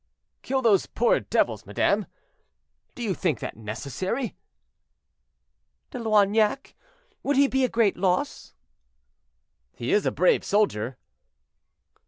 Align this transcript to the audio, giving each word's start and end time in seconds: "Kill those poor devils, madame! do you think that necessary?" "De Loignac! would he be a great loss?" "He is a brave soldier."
"Kill 0.41 0.63
those 0.63 0.87
poor 0.87 1.19
devils, 1.19 1.63
madame! 1.63 2.07
do 2.95 3.03
you 3.03 3.13
think 3.13 3.39
that 3.39 3.55
necessary?" 3.55 4.35
"De 5.91 5.99
Loignac! 5.99 6.73
would 7.21 7.37
he 7.37 7.47
be 7.47 7.63
a 7.63 7.69
great 7.69 7.97
loss?" 7.97 8.55
"He 9.75 9.93
is 9.93 10.07
a 10.07 10.11
brave 10.11 10.43
soldier." 10.43 10.97